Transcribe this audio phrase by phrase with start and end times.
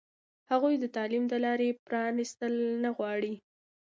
[0.51, 2.53] هغوی د تعلیم د لارې پرانستل
[2.83, 3.25] نه غوښتل.